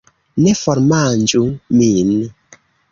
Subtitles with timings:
[0.45, 1.45] Ne formanĝu
[1.79, 2.15] min!